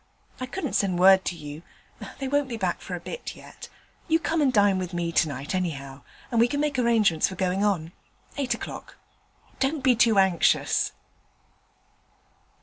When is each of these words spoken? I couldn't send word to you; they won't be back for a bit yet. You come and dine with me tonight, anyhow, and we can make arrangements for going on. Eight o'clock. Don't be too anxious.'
I 0.39 0.47
couldn't 0.47 0.73
send 0.73 0.97
word 0.97 1.23
to 1.25 1.35
you; 1.35 1.61
they 2.17 2.27
won't 2.27 2.49
be 2.49 2.57
back 2.57 2.81
for 2.81 2.95
a 2.95 2.99
bit 2.99 3.35
yet. 3.35 3.69
You 4.07 4.17
come 4.19 4.41
and 4.41 4.51
dine 4.51 4.79
with 4.79 4.95
me 4.95 5.11
tonight, 5.11 5.53
anyhow, 5.53 6.01
and 6.31 6.39
we 6.39 6.47
can 6.47 6.59
make 6.59 6.79
arrangements 6.79 7.27
for 7.27 7.35
going 7.35 7.63
on. 7.63 7.91
Eight 8.35 8.55
o'clock. 8.55 8.95
Don't 9.59 9.83
be 9.83 9.95
too 9.95 10.17
anxious.' 10.17 10.93